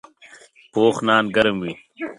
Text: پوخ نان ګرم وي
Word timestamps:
پوخ 0.71 0.95
نان 1.07 1.25
ګرم 1.35 1.57
وي 1.63 1.73